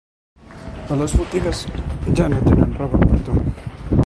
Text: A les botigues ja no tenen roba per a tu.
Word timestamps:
A 0.95 0.97
les 1.01 1.13
botigues 1.19 1.61
ja 2.21 2.31
no 2.35 2.43
tenen 2.49 2.75
roba 2.83 3.05
per 3.05 3.15
a 3.23 3.25
tu. 3.31 3.41